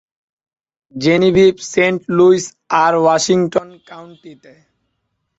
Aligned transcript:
Genevieve, 0.95 1.53
Saint 1.73 2.01
Louis, 2.17 2.45
আর 2.81 2.93
Washington 2.95 3.69
কাউন্টিতে। 3.89 4.53